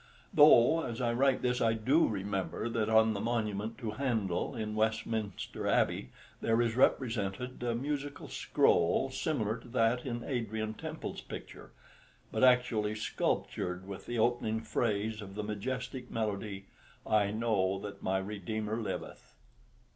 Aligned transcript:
Though, 0.33 0.81
as 0.83 0.99
I 0.99 1.13
write 1.13 1.43
this, 1.43 1.61
I 1.61 1.73
do 1.73 2.07
remember 2.07 2.67
that 2.67 2.89
on 2.89 3.13
the 3.13 3.19
monument 3.19 3.77
to 3.77 3.91
Handel 3.91 4.55
in 4.55 4.73
Westminster 4.73 5.67
Abbey 5.67 6.09
there 6.41 6.59
is 6.59 6.75
represented 6.75 7.61
a 7.61 7.75
musical 7.75 8.27
scroll 8.27 9.11
similar 9.11 9.57
to 9.59 9.67
that 9.67 10.03
in 10.03 10.23
Adrian 10.23 10.73
Temple's 10.73 11.21
picture, 11.21 11.69
but 12.31 12.43
actually 12.43 12.95
sculptured 12.95 13.87
with 13.87 14.07
the 14.07 14.17
opening 14.17 14.61
phrase 14.61 15.21
of 15.21 15.35
the 15.35 15.43
majestic 15.43 16.09
melody, 16.09 16.65
"I 17.05 17.29
know 17.29 17.77
that 17.77 18.01
my 18.01 18.17
Redeemer 18.17 18.77
liveth." 18.81 19.35